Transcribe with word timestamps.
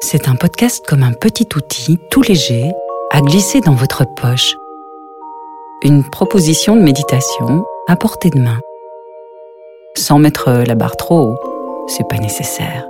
C'est 0.00 0.28
un 0.28 0.34
podcast 0.34 0.84
comme 0.86 1.02
un 1.02 1.12
petit 1.12 1.48
outil 1.56 1.98
tout 2.10 2.22
léger 2.22 2.72
à 3.10 3.20
glisser 3.20 3.60
dans 3.60 3.74
votre 3.74 4.04
poche. 4.16 4.54
Une 5.82 6.02
proposition 6.10 6.76
de 6.76 6.82
méditation 6.82 7.64
à 7.88 7.96
portée 7.96 8.30
de 8.30 8.38
main. 8.38 8.58
Sans 9.96 10.18
mettre 10.18 10.50
la 10.50 10.74
barre 10.74 10.96
trop 10.96 11.20
haut, 11.20 11.36
c'est 11.88 12.08
pas 12.08 12.18
nécessaire. 12.18 12.86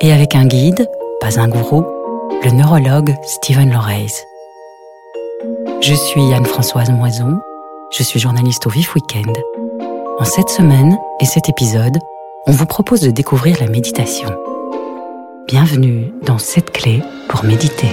Et 0.00 0.12
avec 0.12 0.34
un 0.34 0.44
guide, 0.46 0.88
pas 1.20 1.40
un 1.40 1.48
gourou, 1.48 1.84
le 2.44 2.50
neurologue 2.50 3.14
Stephen 3.24 3.72
Loreys. 3.72 4.12
Je 5.80 5.94
suis 5.94 6.32
Anne-Françoise 6.34 6.90
Moison, 6.90 7.38
je 7.90 8.02
suis 8.02 8.20
journaliste 8.20 8.66
au 8.66 8.70
Vif 8.70 8.94
Weekend. 8.94 9.36
En 10.18 10.24
cette 10.24 10.50
semaine 10.50 10.96
et 11.20 11.24
cet 11.24 11.48
épisode, 11.48 11.98
on 12.46 12.52
vous 12.52 12.66
propose 12.66 13.00
de 13.00 13.10
découvrir 13.10 13.56
la 13.60 13.68
méditation. 13.68 14.28
Bienvenue 15.48 16.12
dans 16.24 16.38
cette 16.38 16.70
clé 16.72 17.02
pour 17.28 17.44
méditer. 17.44 17.88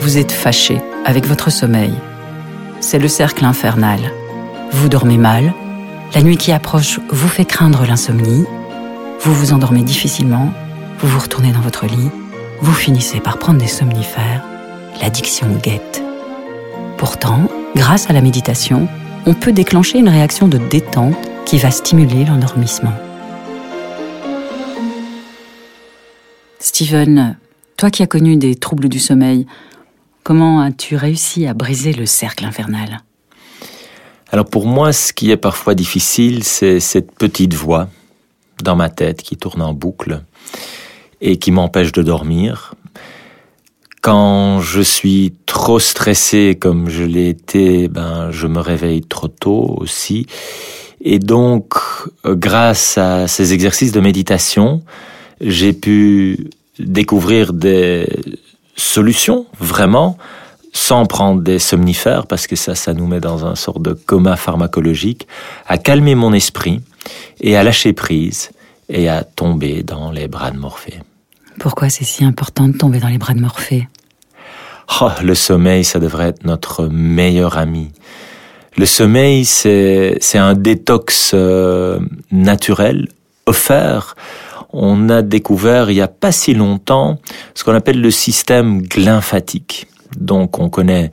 Vous 0.00 0.18
êtes 0.18 0.30
fâché 0.30 0.80
avec 1.04 1.26
votre 1.26 1.50
sommeil. 1.50 1.92
C'est 2.80 2.98
le 2.98 3.08
cercle 3.08 3.44
infernal. 3.44 3.98
Vous 4.70 4.88
dormez 4.88 5.18
mal, 5.18 5.52
la 6.14 6.22
nuit 6.22 6.36
qui 6.36 6.52
approche 6.52 7.00
vous 7.10 7.28
fait 7.28 7.44
craindre 7.44 7.84
l'insomnie, 7.86 8.44
vous 9.20 9.34
vous 9.34 9.52
endormez 9.52 9.82
difficilement, 9.82 10.52
vous 11.00 11.08
vous 11.08 11.20
retournez 11.20 11.52
dans 11.52 11.60
votre 11.60 11.86
lit, 11.86 12.10
vous 12.60 12.72
finissez 12.72 13.20
par 13.20 13.38
prendre 13.38 13.58
des 13.58 13.66
somnifères, 13.66 14.44
l'addiction 15.02 15.48
guette. 15.62 16.02
Pourtant, 16.96 17.48
grâce 17.74 18.08
à 18.08 18.12
la 18.12 18.22
méditation, 18.22 18.88
on 19.26 19.34
peut 19.34 19.52
déclencher 19.52 19.98
une 19.98 20.08
réaction 20.08 20.46
de 20.46 20.58
détente 20.58 21.16
qui 21.44 21.58
va 21.58 21.70
stimuler 21.70 22.24
l'endormissement. 22.24 22.94
Steven, 26.76 27.38
toi 27.78 27.90
qui 27.90 28.02
as 28.02 28.06
connu 28.06 28.36
des 28.36 28.54
troubles 28.54 28.90
du 28.90 28.98
sommeil, 28.98 29.46
comment 30.22 30.60
as-tu 30.60 30.94
réussi 30.94 31.46
à 31.46 31.54
briser 31.54 31.94
le 31.94 32.04
cercle 32.04 32.44
infernal? 32.44 33.00
Alors 34.30 34.44
pour 34.44 34.66
moi, 34.66 34.92
ce 34.92 35.14
qui 35.14 35.30
est 35.30 35.38
parfois 35.38 35.74
difficile, 35.74 36.44
c'est 36.44 36.78
cette 36.80 37.12
petite 37.12 37.54
voix 37.54 37.88
dans 38.62 38.76
ma 38.76 38.90
tête 38.90 39.22
qui 39.22 39.38
tourne 39.38 39.62
en 39.62 39.72
boucle 39.72 40.22
et 41.22 41.38
qui 41.38 41.50
m'empêche 41.50 41.92
de 41.92 42.02
dormir. 42.02 42.74
Quand 44.02 44.60
je 44.60 44.82
suis 44.82 45.32
trop 45.46 45.78
stressé 45.78 46.58
comme 46.60 46.90
je 46.90 47.04
l'ai 47.04 47.30
été, 47.30 47.88
ben 47.88 48.30
je 48.32 48.46
me 48.46 48.60
réveille 48.60 49.00
trop 49.00 49.28
tôt 49.28 49.78
aussi. 49.78 50.26
Et 51.00 51.20
donc, 51.20 51.72
grâce 52.26 52.98
à 52.98 53.28
ces 53.28 53.54
exercices 53.54 53.92
de 53.92 54.00
méditation, 54.00 54.82
j'ai 55.40 55.72
pu 55.72 56.50
découvrir 56.78 57.52
des 57.52 58.08
solutions 58.76 59.46
vraiment 59.58 60.18
sans 60.72 61.06
prendre 61.06 61.40
des 61.40 61.58
somnifères 61.58 62.26
parce 62.26 62.46
que 62.46 62.54
ça, 62.54 62.74
ça 62.74 62.92
nous 62.92 63.06
met 63.06 63.20
dans 63.20 63.46
un 63.46 63.54
sort 63.54 63.80
de 63.80 63.94
coma 63.94 64.36
pharmacologique, 64.36 65.26
à 65.66 65.78
calmer 65.78 66.14
mon 66.14 66.34
esprit 66.34 66.82
et 67.40 67.56
à 67.56 67.62
lâcher 67.62 67.94
prise 67.94 68.50
et 68.90 69.08
à 69.08 69.24
tomber 69.24 69.82
dans 69.82 70.10
les 70.10 70.28
bras 70.28 70.50
de 70.50 70.58
Morphée. 70.58 71.00
Pourquoi 71.58 71.88
c'est 71.88 72.04
si 72.04 72.24
important 72.24 72.68
de 72.68 72.76
tomber 72.76 73.00
dans 73.00 73.08
les 73.08 73.18
bras 73.18 73.32
de 73.32 73.40
Morphée? 73.40 73.88
Oh, 75.00 75.10
Le 75.22 75.34
sommeil, 75.34 75.82
ça 75.82 75.98
devrait 75.98 76.28
être 76.28 76.44
notre 76.44 76.86
meilleur 76.86 77.56
ami. 77.56 77.90
Le 78.76 78.84
sommeil, 78.84 79.46
c'est 79.46 80.18
un 80.34 80.54
détox 80.54 81.32
euh, 81.32 81.98
naturel 82.30 83.08
offert 83.46 84.14
on 84.72 85.08
a 85.08 85.22
découvert 85.22 85.90
il 85.90 85.94
n'y 85.94 86.00
a 86.00 86.08
pas 86.08 86.32
si 86.32 86.54
longtemps 86.54 87.18
ce 87.54 87.64
qu'on 87.64 87.74
appelle 87.74 88.00
le 88.00 88.10
système 88.10 88.82
glymphatique. 88.82 89.86
Donc 90.18 90.58
on 90.58 90.68
connaît 90.68 91.10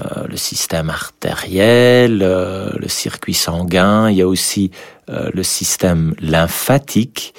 euh, 0.00 0.26
le 0.28 0.36
système 0.36 0.88
artériel, 0.88 2.20
euh, 2.22 2.70
le 2.76 2.88
circuit 2.88 3.34
sanguin, 3.34 4.08
il 4.10 4.16
y 4.16 4.22
a 4.22 4.28
aussi 4.28 4.70
euh, 5.10 5.30
le 5.34 5.42
système 5.42 6.14
lymphatique. 6.20 7.34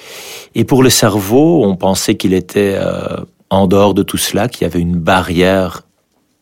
Et 0.54 0.64
pour 0.64 0.82
le 0.82 0.90
cerveau, 0.90 1.64
on 1.64 1.76
pensait 1.76 2.16
qu'il 2.16 2.34
était 2.34 2.78
en 3.50 3.66
dehors 3.66 3.94
de 3.94 4.02
tout 4.02 4.18
cela, 4.18 4.48
qu'il 4.48 4.62
y 4.62 4.64
avait 4.66 4.80
une 4.80 4.98
barrière 4.98 5.82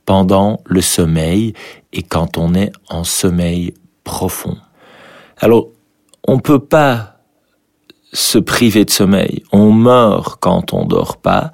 pendant 0.06 0.62
le 0.66 0.82
sommeil 0.82 1.54
et 1.94 2.04
quand 2.04 2.38
on 2.38 2.54
est 2.54 2.72
en 2.90 3.04
sommeil 3.04 3.74
profond. 4.04 4.58
Alors, 5.40 5.68
on 6.28 6.36
ne 6.36 6.42
peut 6.42 6.60
pas 6.60 7.20
se 8.14 8.38
priver 8.38 8.84
de 8.84 8.90
sommeil. 8.92 9.44
On 9.52 9.72
meurt 9.72 10.38
quand 10.40 10.74
on 10.74 10.86
dort 10.86 11.18
pas. 11.18 11.52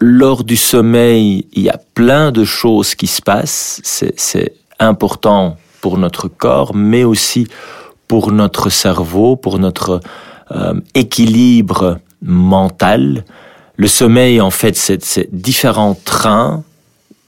Lors 0.00 0.44
du 0.44 0.56
sommeil, 0.56 1.46
il 1.52 1.62
y 1.62 1.70
a 1.70 1.80
plein 1.94 2.32
de 2.32 2.44
choses 2.44 2.94
qui 2.94 3.06
se 3.06 3.22
passent. 3.22 3.80
C'est 3.84 4.54
important 4.78 5.56
pour 5.80 5.98
notre 5.98 6.28
corps, 6.28 6.74
mais 6.74 7.04
aussi 7.04 7.46
pour 8.08 8.32
notre 8.32 8.70
cerveau, 8.70 9.36
pour 9.36 9.58
notre 9.58 10.00
euh, 10.50 10.74
équilibre 10.94 11.98
mental. 12.22 13.24
Le 13.76 13.88
sommeil, 13.88 14.40
en 14.40 14.50
fait, 14.50 14.76
c'est 14.76 15.28
différents 15.34 15.96
trains 16.04 16.62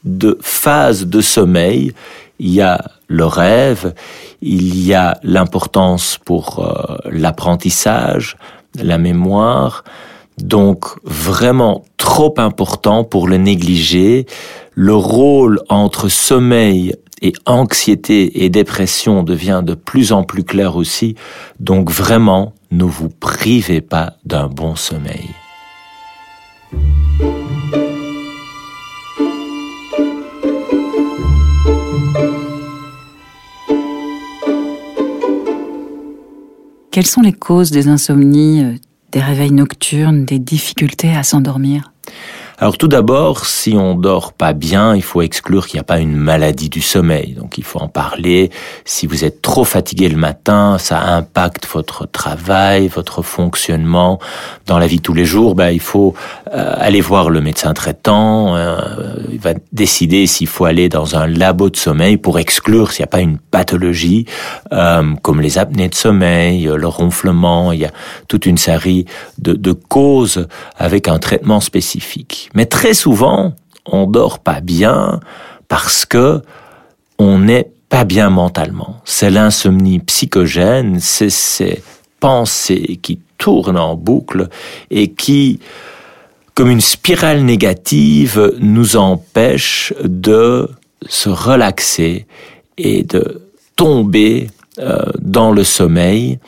de 0.03 0.37
phases 0.41 1.05
de 1.05 1.21
sommeil. 1.21 1.93
Il 2.39 2.53
y 2.53 2.61
a 2.61 2.83
le 3.07 3.25
rêve, 3.25 3.93
il 4.41 4.85
y 4.85 4.93
a 4.93 5.19
l'importance 5.23 6.19
pour 6.23 6.59
euh, 6.59 6.97
l'apprentissage, 7.09 8.37
la 8.75 8.97
mémoire, 8.97 9.83
donc 10.37 10.85
vraiment 11.03 11.83
trop 11.97 12.35
important 12.37 13.03
pour 13.03 13.27
le 13.27 13.37
négliger. 13.37 14.25
Le 14.75 14.95
rôle 14.95 15.59
entre 15.69 16.09
sommeil 16.09 16.93
et 17.21 17.33
anxiété 17.45 18.43
et 18.43 18.49
dépression 18.49 19.23
devient 19.23 19.61
de 19.63 19.73
plus 19.73 20.11
en 20.11 20.23
plus 20.23 20.43
clair 20.43 20.75
aussi, 20.75 21.15
donc 21.59 21.89
vraiment, 21.91 22.53
ne 22.71 22.83
vous 22.83 23.09
privez 23.09 23.81
pas 23.81 24.13
d'un 24.25 24.47
bon 24.47 24.75
sommeil. 24.75 25.29
Quelles 36.91 37.05
sont 37.05 37.21
les 37.21 37.31
causes 37.31 37.69
des 37.69 37.89
insomnies, 37.89 38.63
euh, 38.63 38.73
des 39.11 39.19
réveils 39.19 39.51
nocturnes, 39.51 40.25
des 40.25 40.39
difficultés 40.39 41.15
à 41.15 41.21
s'endormir? 41.21 41.91
Alors 42.59 42.75
tout 42.75 42.87
d'abord, 42.87 43.45
si 43.45 43.75
on 43.77 43.93
dort 43.93 44.33
pas 44.33 44.53
bien, 44.53 44.95
il 44.95 45.03
faut 45.03 45.21
exclure 45.21 45.67
qu'il 45.67 45.75
n'y 45.75 45.81
a 45.81 45.83
pas 45.83 45.99
une 45.99 46.15
maladie 46.15 46.69
du 46.69 46.81
sommeil. 46.81 47.33
Donc 47.33 47.59
il 47.59 47.63
faut 47.63 47.77
en 47.77 47.87
parler. 47.87 48.49
Si 48.83 49.05
vous 49.05 49.23
êtes 49.23 49.43
trop 49.43 49.63
fatigué 49.63 50.09
le 50.09 50.17
matin, 50.17 50.79
ça 50.79 50.99
impacte 51.03 51.67
votre 51.71 52.07
travail, 52.07 52.87
votre 52.87 53.21
fonctionnement 53.21 54.17
dans 54.65 54.79
la 54.79 54.87
vie 54.87 54.97
de 54.97 55.03
tous 55.03 55.13
les 55.13 55.23
jours. 55.23 55.53
Ben, 55.53 55.69
il 55.69 55.79
faut 55.79 56.15
euh, 56.51 56.73
aller 56.77 56.99
voir 56.99 57.29
le 57.29 57.41
médecin 57.41 57.75
traitant. 57.75 58.55
Euh, 58.55 58.79
il 59.31 59.39
va 59.39 59.53
décider 59.71 60.25
s'il 60.25 60.47
faut 60.47 60.65
aller 60.65 60.89
dans 60.89 61.15
un 61.15 61.27
labo 61.27 61.69
de 61.69 61.77
sommeil 61.77 62.17
pour 62.17 62.39
exclure 62.39 62.91
s'il 62.91 63.03
n'y 63.03 63.09
a 63.09 63.11
pas 63.11 63.21
une 63.21 63.37
pathologie 63.37 64.25
euh, 64.73 65.13
comme 65.21 65.41
les 65.41 65.59
apnées 65.59 65.89
de 65.89 65.95
sommeil, 65.95 66.63
le 66.63 66.87
ronflement. 66.87 67.71
Il 67.71 67.81
y 67.81 67.85
a 67.85 67.91
toute 68.27 68.47
une 68.47 68.57
série 68.57 69.05
de, 69.37 69.53
de 69.53 69.73
causes 69.73 70.47
avec 70.75 71.07
un 71.07 71.19
traitement 71.19 71.59
spécifique. 71.59 72.46
Mais 72.53 72.65
très 72.65 72.93
souvent, 72.93 73.53
on 73.85 74.07
dort 74.07 74.39
pas 74.39 74.61
bien 74.61 75.19
parce 75.67 76.05
que 76.05 76.41
on 77.17 77.39
n'est 77.39 77.71
pas 77.89 78.03
bien 78.03 78.29
mentalement. 78.29 79.01
C'est 79.05 79.29
l'insomnie 79.29 79.99
psychogène, 79.99 80.99
c'est 80.99 81.29
ces 81.29 81.83
pensées 82.19 82.99
qui 83.01 83.19
tournent 83.37 83.77
en 83.77 83.95
boucle 83.95 84.49
et 84.91 85.11
qui, 85.11 85.59
comme 86.53 86.69
une 86.69 86.81
spirale 86.81 87.43
négative, 87.43 88.53
nous 88.59 88.97
empêchent 88.97 89.93
de 90.03 90.69
se 91.07 91.29
relaxer 91.29 92.25
et 92.77 93.03
de 93.03 93.41
tomber 93.75 94.49
euh, 94.79 95.05
dans 95.19 95.51
le 95.51 95.63
sommeil, 95.63 96.39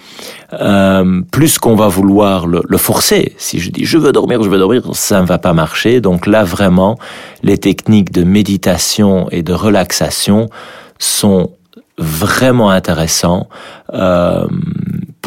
euh, 0.53 1.21
plus 1.31 1.57
qu'on 1.57 1.75
va 1.75 1.87
vouloir 1.87 2.47
le, 2.47 2.61
le, 2.67 2.77
forcer. 2.77 3.33
Si 3.37 3.59
je 3.59 3.71
dis 3.71 3.85
je 3.85 3.97
veux 3.97 4.11
dormir, 4.11 4.43
je 4.43 4.49
veux 4.49 4.59
dormir, 4.59 4.83
ça 4.93 5.21
ne 5.21 5.25
va 5.25 5.37
pas 5.37 5.53
marcher. 5.53 5.99
Donc 6.01 6.27
là, 6.27 6.43
vraiment, 6.43 6.97
les 7.43 7.57
techniques 7.57 8.11
de 8.11 8.23
méditation 8.23 9.29
et 9.31 9.41
de 9.41 9.53
relaxation 9.53 10.49
sont 10.99 11.51
vraiment 11.99 12.69
intéressants 12.69 13.49
euh, 13.93 14.47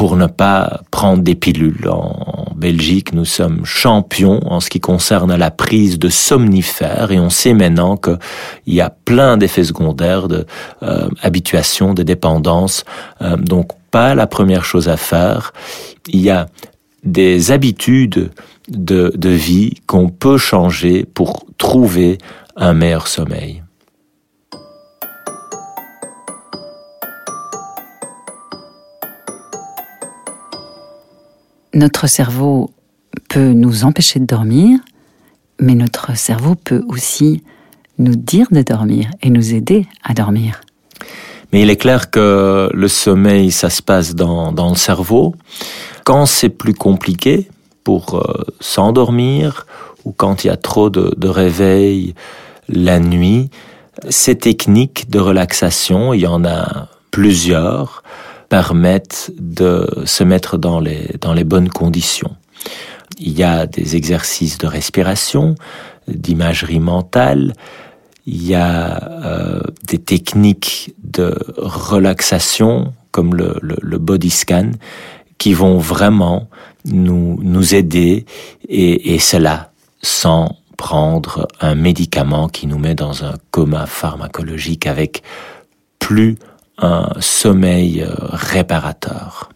pour 0.03 0.17
ne 0.17 0.27
pas 0.27 0.81
prendre 0.91 1.23
des 1.23 1.33
pilules. 1.33 1.87
En 1.87 2.51
Belgique, 2.57 3.13
nous 3.13 3.23
sommes 3.23 3.63
champions 3.63 4.41
en 4.51 4.59
ce 4.59 4.69
qui 4.69 4.81
concerne 4.81 5.33
la 5.33 5.49
prise 5.49 5.97
de 5.97 6.09
somnifères 6.09 7.13
et 7.13 7.19
on 7.21 7.29
sait 7.29 7.53
maintenant 7.53 7.95
qu'il 7.95 8.17
y 8.67 8.81
a 8.81 8.89
plein 8.89 9.37
d'effets 9.37 9.63
secondaires 9.63 10.27
de 10.27 10.45
euh, 10.81 11.07
habituation, 11.21 11.93
de 11.93 12.03
dépendance. 12.03 12.83
Euh, 13.21 13.37
donc 13.37 13.69
pas 13.91 14.13
la 14.13 14.27
première 14.27 14.65
chose 14.65 14.89
à 14.89 14.97
faire. 14.97 15.53
Il 16.09 16.19
y 16.19 16.29
a 16.29 16.47
des 17.05 17.51
habitudes 17.51 18.31
de, 18.67 19.09
de 19.15 19.29
vie 19.29 19.75
qu'on 19.87 20.09
peut 20.09 20.37
changer 20.37 21.05
pour 21.05 21.45
trouver 21.57 22.17
un 22.57 22.73
meilleur 22.73 23.07
sommeil. 23.07 23.63
Notre 31.73 32.07
cerveau 32.07 32.69
peut 33.29 33.53
nous 33.53 33.83
empêcher 33.83 34.19
de 34.19 34.25
dormir, 34.25 34.79
mais 35.59 35.75
notre 35.75 36.15
cerveau 36.15 36.55
peut 36.55 36.83
aussi 36.87 37.43
nous 37.97 38.15
dire 38.15 38.47
de 38.51 38.61
dormir 38.61 39.09
et 39.21 39.29
nous 39.29 39.53
aider 39.53 39.87
à 40.03 40.13
dormir. 40.13 40.61
Mais 41.51 41.61
il 41.61 41.69
est 41.69 41.77
clair 41.77 42.09
que 42.09 42.69
le 42.73 42.87
sommeil, 42.87 43.51
ça 43.51 43.69
se 43.69 43.81
passe 43.81 44.15
dans, 44.15 44.51
le 44.51 44.75
cerveau. 44.75 45.35
Quand 46.03 46.25
c'est 46.25 46.49
plus 46.49 46.73
compliqué 46.73 47.49
pour 47.83 48.15
euh, 48.15 48.43
s'endormir 48.59 49.65
ou 50.05 50.11
quand 50.11 50.43
il 50.43 50.47
y 50.47 50.49
a 50.49 50.57
trop 50.57 50.89
de, 50.89 51.13
de 51.15 51.27
réveils 51.27 52.13
la 52.69 52.99
nuit, 52.99 53.49
ces 54.09 54.35
techniques 54.35 55.09
de 55.09 55.19
relaxation, 55.19 56.13
il 56.13 56.21
y 56.21 56.27
en 56.27 56.43
a 56.45 56.87
plusieurs, 57.11 58.03
permettent 58.53 59.31
de 59.39 59.89
se 60.05 60.23
mettre 60.23 60.59
dans 60.59 60.79
les, 60.79 61.15
dans 61.19 61.33
les 61.33 61.43
bonnes 61.43 61.69
conditions. 61.69 62.35
Il 63.17 63.31
y 63.31 63.41
a 63.41 63.65
des 63.65 63.95
exercices 63.95 64.59
de 64.59 64.67
respiration, 64.67 65.55
d'imagerie 66.07 66.79
mentale, 66.79 67.55
il 68.27 68.45
y 68.45 68.53
a 68.53 69.09
euh, 69.25 69.61
des 69.87 69.97
techniques 69.97 70.93
de 71.03 71.35
relaxation 71.57 72.93
comme 73.09 73.33
le, 73.33 73.55
le, 73.63 73.75
le, 73.81 73.97
body 73.97 74.29
scan 74.29 74.69
qui 75.39 75.55
vont 75.55 75.79
vraiment 75.79 76.47
nous, 76.85 77.39
nous 77.41 77.73
aider 77.73 78.23
et, 78.69 79.15
et 79.15 79.17
cela 79.17 79.71
sans 80.03 80.57
prendre 80.77 81.47
un 81.59 81.73
médicament 81.73 82.49
qui 82.49 82.67
nous 82.67 82.77
met 82.77 82.93
dans 82.93 83.25
un 83.25 83.33
coma 83.49 83.87
pharmacologique 83.87 84.85
avec 84.85 85.23
plus 85.97 86.37
un 86.77 87.09
sommeil 87.19 88.01
euh, 88.01 88.13
réparateur. 88.31 89.49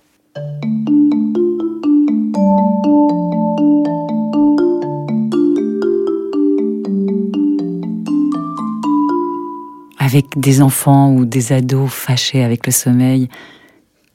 Avec 9.99 10.25
des 10.37 10.61
enfants 10.61 11.11
ou 11.11 11.25
des 11.25 11.51
ados 11.51 11.91
fâchés 11.91 12.43
avec 12.43 12.65
le 12.65 12.71
sommeil, 12.71 13.29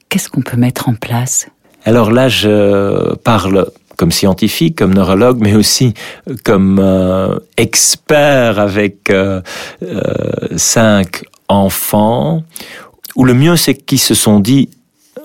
qu'est-ce 0.09 0.29
qu'on 0.29 0.41
peut 0.41 0.57
mettre 0.57 0.89
en 0.89 0.95
place? 0.95 1.47
Alors 1.85 2.11
là, 2.11 2.29
je 2.29 3.13
parle 3.15 3.67
comme 3.97 4.11
scientifique, 4.11 4.77
comme 4.77 4.93
neurologue, 4.93 5.39
mais 5.39 5.55
aussi 5.55 5.93
comme 6.43 6.79
euh, 6.79 7.37
expert 7.57 8.59
avec 8.59 9.09
euh, 9.09 9.41
euh, 9.83 10.03
cinq 10.55 11.23
enfants 11.47 12.43
ou 13.15 13.25
le 13.25 13.33
mieux, 13.33 13.55
c'est 13.55 13.75
qu'ils 13.75 13.99
se 13.99 14.13
sont 14.13 14.39
dit, 14.39 14.69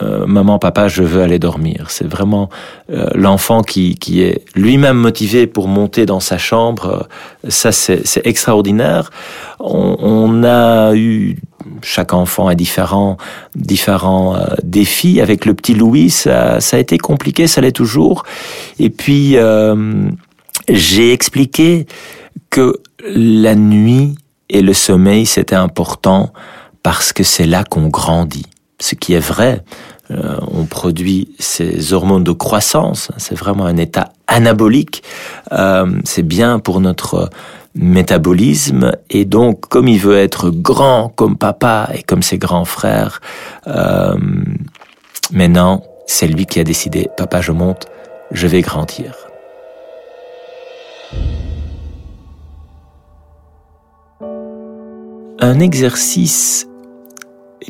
euh, 0.03 0.27
maman, 0.27 0.59
papa, 0.59 0.87
je 0.89 1.03
veux 1.03 1.23
aller 1.23 1.39
dormir. 1.39 1.87
C'est 1.89 2.07
vraiment 2.07 2.51
euh, 2.91 3.09
l'enfant 3.15 3.63
qui, 3.63 3.97
qui 3.97 4.23
est 4.23 4.45
lui-même 4.55 4.97
motivé 4.97 5.47
pour 5.47 5.67
monter 5.67 6.07
dans 6.07 6.21
sa 6.21 6.39
chambre. 6.39 7.09
Ça, 7.49 7.73
c'est 7.73 8.03
extraordinaire. 8.25 9.11
On, 9.59 9.97
on, 9.99 10.45
a 10.45 10.95
eu, 10.95 11.39
chaque 11.83 12.13
enfant 12.13 12.51
est 12.51 12.57
différent, 12.57 13.17
différents 13.57 14.37
euh, 14.37 14.47
défis. 14.63 15.21
Avec 15.21 15.47
le 15.47 15.55
petit 15.55 15.75
Louis, 15.75 16.11
ça, 16.11 16.61
ça 16.61 16.77
a 16.77 16.81
été 16.81 16.99
compliqué, 16.99 17.47
ça 17.47 17.61
l'est 17.61 17.73
toujours. 17.73 18.25
Et 18.79 18.91
puis, 18.91 19.37
euh, 19.37 20.09
j'ai 20.69 21.13
expliqué 21.13 21.87
que 22.51 22.81
la 23.05 23.55
nuit 23.55 24.15
et 24.51 24.63
le 24.63 24.75
sommeil, 24.75 25.27
c'était 25.27 25.57
important 25.57 26.33
parce 26.83 27.13
que 27.13 27.23
c'est 27.23 27.47
là 27.47 27.65
qu'on 27.65 27.89
grandit. 27.89 28.47
Ce 28.81 28.95
qui 28.95 29.15
est 29.15 29.19
vrai, 29.19 29.65
euh, 30.11 30.39
on 30.51 30.65
produit 30.65 31.35
ces 31.39 31.93
hormones 31.93 32.25
de 32.25 32.33
croissance, 32.33 33.11
c'est 33.19 33.37
vraiment 33.37 33.67
un 33.67 33.77
état 33.77 34.13
anabolique, 34.27 35.03
euh, 35.53 36.01
c'est 36.05 36.23
bien 36.23 36.61
pour 36.61 36.81
notre 36.81 37.29
métabolisme 37.75 38.93
et 39.11 39.27
donc 39.27 39.69
comme 39.69 39.87
il 39.87 39.99
veut 39.99 40.17
être 40.17 40.51
grand 40.51 41.11
comme 41.11 41.37
papa 41.37 41.91
et 41.95 42.03
comme 42.03 42.23
ses 42.23 42.39
grands 42.39 42.65
frères, 42.65 43.21
euh, 43.67 44.17
maintenant 45.31 45.85
c'est 46.07 46.27
lui 46.27 46.47
qui 46.47 46.59
a 46.59 46.65
décidé, 46.65 47.11
papa 47.17 47.43
je 47.43 47.53
monte, 47.53 47.87
je 48.31 48.47
vais 48.47 48.63
grandir. 48.63 49.28
Un 55.41 55.61
exercice 55.61 56.67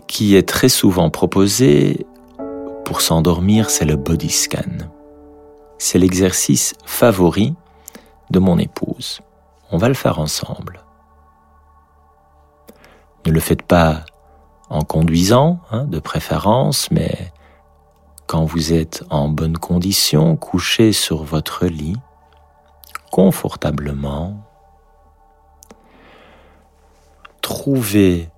qui 0.06 0.36
est 0.36 0.48
très 0.48 0.70
souvent 0.70 1.10
proposé 1.10 2.06
pour 2.86 3.02
s'endormir, 3.02 3.68
c'est 3.68 3.84
le 3.84 3.96
body 3.96 4.30
scan. 4.30 4.88
C'est 5.76 5.98
l'exercice 5.98 6.72
favori 6.86 7.54
de 8.30 8.38
mon 8.38 8.56
épouse. 8.56 9.20
On 9.70 9.76
va 9.76 9.88
le 9.88 9.94
faire 9.94 10.18
ensemble. 10.18 10.80
Ne 13.26 13.32
le 13.32 13.40
faites 13.40 13.64
pas 13.64 14.06
en 14.70 14.80
conduisant, 14.80 15.60
hein, 15.70 15.84
de 15.84 15.98
préférence, 15.98 16.90
mais 16.90 17.32
quand 18.26 18.46
vous 18.46 18.72
êtes 18.72 19.04
en 19.10 19.28
bonne 19.28 19.58
condition, 19.58 20.36
couché 20.36 20.92
sur 20.92 21.22
votre 21.22 21.66
lit, 21.66 21.96
confortablement, 23.10 24.47
trouvez 27.48 28.28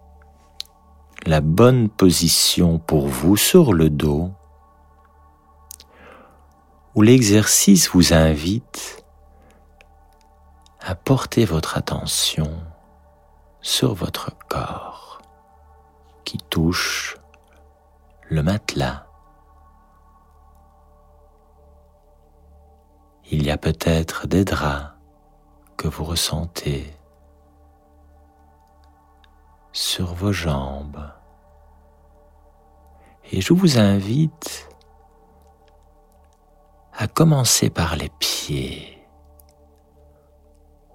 la 1.26 1.40
bonne 1.40 1.88
position 1.88 2.78
pour 2.78 3.08
vous 3.08 3.36
sur 3.36 3.72
le 3.72 3.90
dos, 3.90 4.30
où 6.94 7.02
l'exercice 7.02 7.90
vous 7.90 8.14
invite 8.14 9.04
à 10.80 10.94
porter 10.94 11.44
votre 11.44 11.76
attention 11.76 12.62
sur 13.60 13.94
votre 13.94 14.30
corps 14.48 15.20
qui 16.24 16.38
touche 16.38 17.16
le 18.28 18.44
matelas. 18.44 19.06
Il 23.28 23.44
y 23.44 23.50
a 23.50 23.58
peut-être 23.58 24.28
des 24.28 24.44
draps 24.44 24.94
que 25.76 25.88
vous 25.88 26.04
ressentez 26.04 26.99
sur 29.72 30.14
vos 30.14 30.32
jambes. 30.32 31.10
Et 33.32 33.40
je 33.40 33.52
vous 33.52 33.78
invite 33.78 34.68
à 36.92 37.06
commencer 37.06 37.70
par 37.70 37.96
les 37.96 38.10
pieds, 38.18 39.06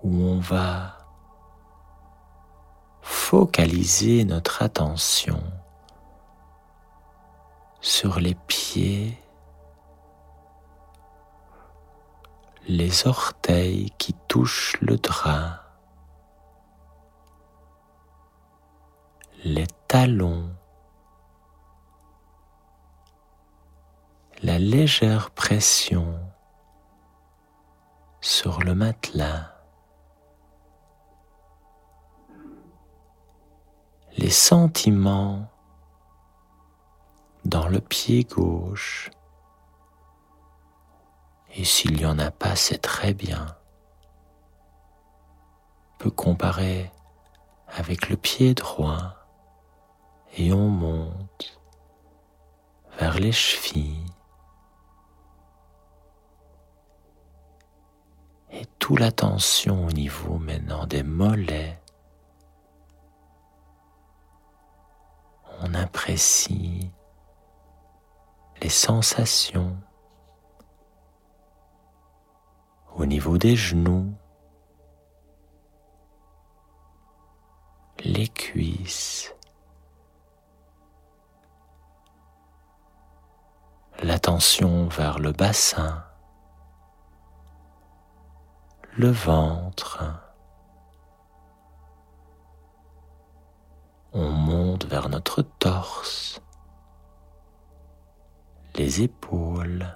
où 0.04 0.22
on 0.24 0.40
va 0.40 0.98
focaliser 3.02 4.26
notre 4.26 4.62
attention 4.62 5.42
sur 7.82 8.20
les 8.20 8.36
pieds, 8.36 9.18
les 12.68 13.08
orteils 13.08 13.92
qui 13.98 14.14
touchent 14.28 14.78
le 14.82 14.98
drap, 14.98 15.65
les 19.46 19.68
talons, 19.88 20.50
la 24.42 24.58
légère 24.58 25.30
pression 25.30 26.20
sur 28.22 28.64
le 28.64 28.74
matelas, 28.74 29.54
les 34.18 34.32
sentiments 34.32 35.48
dans 37.44 37.68
le 37.68 37.82
pied 37.82 38.24
gauche. 38.24 39.12
Et 41.54 41.64
s'il 41.64 41.98
n'y 41.98 42.06
en 42.08 42.18
a 42.18 42.32
pas, 42.32 42.56
c'est 42.56 42.80
très 42.80 43.14
bien. 43.14 43.46
Peut 46.00 46.10
comparer 46.10 46.92
avec 47.68 48.10
le 48.10 48.18
pied 48.18 48.56
droit 48.56 49.25
et 50.38 50.52
on 50.52 50.68
monte 50.68 51.60
vers 53.00 53.20
les 53.20 53.32
chevilles. 53.32 54.06
Et 58.52 58.66
toute 58.80 59.00
la 59.00 59.12
tension 59.12 59.86
au 59.86 59.92
niveau 59.92 60.38
maintenant 60.38 60.86
des 60.86 61.04
mollets. 61.04 61.82
On 65.62 65.74
apprécie 65.74 66.92
les 68.62 68.70
sensations 68.70 69.78
au 72.96 73.06
niveau 73.06 73.38
des 73.38 73.56
genoux, 73.56 74.14
les 78.00 78.28
cuisses, 78.28 79.15
l'attention 84.26 84.88
vers 84.88 85.20
le 85.20 85.32
bassin, 85.34 86.04
le 88.98 89.12
ventre. 89.12 90.04
On 94.14 94.32
monte 94.32 94.86
vers 94.86 95.10
notre 95.10 95.44
torse, 95.44 96.42
les 98.74 99.04
épaules, 99.04 99.96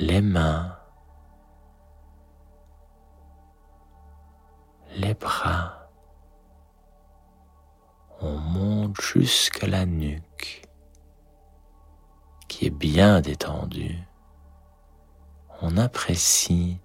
les 0.00 0.22
mains, 0.22 0.74
les 4.96 5.12
bras. 5.12 5.77
On 8.20 8.36
monte 8.36 9.00
jusqu'à 9.00 9.68
la 9.68 9.86
nuque 9.86 10.62
qui 12.48 12.66
est 12.66 12.70
bien 12.70 13.20
détendue. 13.20 13.96
On 15.62 15.76
apprécie 15.76 16.80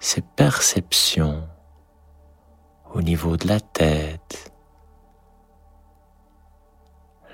ces 0.00 0.20
perceptions 0.20 1.48
au 2.92 3.00
niveau 3.00 3.36
de 3.38 3.48
la 3.48 3.60
tête, 3.60 4.52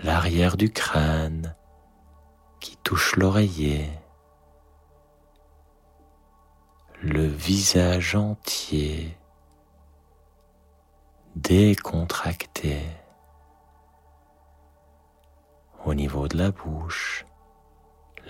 l'arrière 0.00 0.56
du 0.56 0.70
crâne 0.70 1.56
qui 2.60 2.76
touche 2.76 3.16
l'oreiller, 3.16 3.90
le 7.02 7.26
visage 7.26 8.14
entier 8.14 9.16
décontracté 11.44 12.80
au 15.84 15.92
niveau 15.92 16.26
de 16.26 16.38
la 16.38 16.50
bouche, 16.50 17.26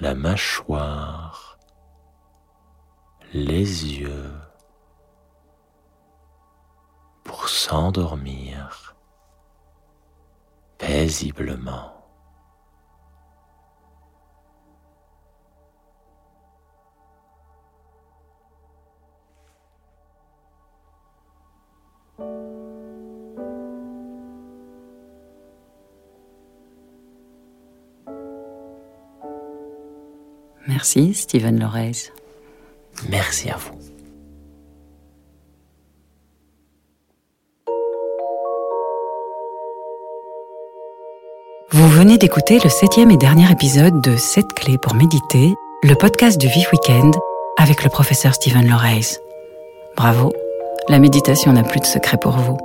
la 0.01 0.17
mâchoire, 0.17 1.59
les 3.33 4.01
yeux, 4.01 4.33
pour 7.23 7.49
s'endormir 7.49 8.97
paisiblement. 10.79 12.04
Merci, 30.85 31.15
Stephen 31.15 31.59
Lorez. 31.59 32.13
Merci 33.09 33.49
à 33.49 33.57
vous. 33.57 33.73
Vous 41.71 41.89
venez 41.89 42.19
d'écouter 42.19 42.59
le 42.63 42.69
septième 42.69 43.11
et 43.11 43.17
dernier 43.17 43.51
épisode 43.51 44.03
de 44.03 44.15
7 44.19 44.45
clés 44.55 44.77
pour 44.77 44.95
méditer, 44.95 45.55
le 45.83 45.95
podcast 45.95 46.39
du 46.39 46.49
Vif 46.49 46.71
Weekend 46.71 47.17
avec 47.57 47.83
le 47.83 47.89
professeur 47.89 48.35
Stephen 48.35 48.69
Lorez. 48.69 49.17
Bravo, 49.97 50.35
la 50.91 50.99
méditation 50.99 51.55
n'a 51.55 51.63
plus 51.63 51.81
de 51.81 51.87
secret 51.87 52.19
pour 52.19 52.33
vous. 52.33 52.59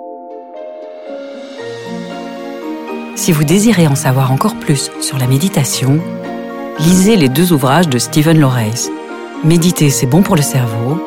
Si 3.16 3.32
vous 3.32 3.46
désirez 3.46 3.88
en 3.88 3.96
savoir 3.96 4.34
encore 4.34 4.60
plus 4.60 4.92
sur 5.00 5.18
la 5.18 5.28
méditation, 5.28 6.02
lisez 6.80 7.16
les 7.16 7.30
deux 7.30 7.52
ouvrages 7.54 7.90
de 7.90 8.00
Stephen 8.00 8.40
Lorez. 8.40 8.90
Méditer, 9.44 9.90
c'est 9.90 10.06
bon 10.06 10.22
pour 10.22 10.36
le 10.36 10.42
cerveau 10.42 11.02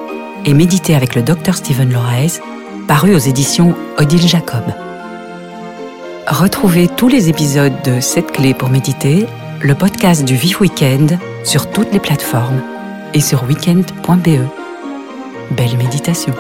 et 0.45 0.55
Méditer 0.55 0.95
avec 0.95 1.15
le 1.15 1.23
docteur 1.23 1.57
Stephen 1.57 1.93
Lorez, 1.93 2.41
paru 2.89 3.15
aux 3.15 3.19
éditions 3.19 3.75
Odile 3.99 4.27
Jacob. 4.27 4.65
Retrouvez 6.27 6.89
tous 6.89 7.09
les 7.09 7.29
épisodes 7.29 7.83
de 7.85 8.01
7 8.01 8.33
clés 8.33 8.55
pour 8.55 8.71
méditer, 8.71 9.27
le 9.61 9.75
podcast 9.75 10.25
du 10.25 10.35
Vif 10.35 10.61
Weekend, 10.61 11.19
sur 11.45 11.71
toutes 11.71 11.93
les 11.93 12.01
plateformes 12.01 12.63
et 13.15 13.21
sur 13.21 13.45
weekend.be. 13.45 14.39
Belle 15.51 15.77
méditation. 15.79 16.35